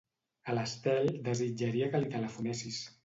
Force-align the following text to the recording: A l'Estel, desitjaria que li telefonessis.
A 0.53 0.53
l'Estel, 0.59 1.11
desitjaria 1.27 1.91
que 1.93 2.01
li 2.05 2.11
telefonessis. 2.17 2.81